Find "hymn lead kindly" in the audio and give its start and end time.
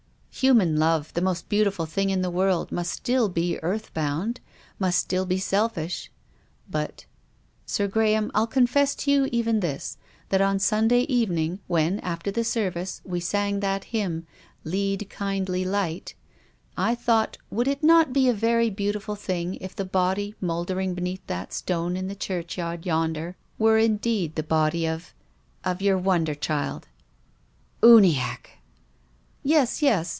13.93-15.63